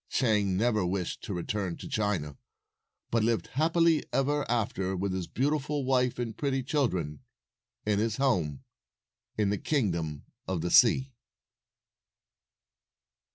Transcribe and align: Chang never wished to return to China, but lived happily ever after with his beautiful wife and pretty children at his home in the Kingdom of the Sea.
Chang 0.09 0.57
never 0.57 0.83
wished 0.83 1.21
to 1.25 1.33
return 1.35 1.77
to 1.77 1.87
China, 1.87 2.35
but 3.11 3.23
lived 3.23 3.49
happily 3.53 4.03
ever 4.11 4.49
after 4.49 4.95
with 4.97 5.13
his 5.13 5.27
beautiful 5.27 5.85
wife 5.85 6.17
and 6.17 6.35
pretty 6.35 6.63
children 6.63 7.19
at 7.85 7.99
his 7.99 8.17
home 8.17 8.63
in 9.37 9.51
the 9.51 9.59
Kingdom 9.59 10.25
of 10.47 10.61
the 10.61 10.71
Sea. 10.71 11.13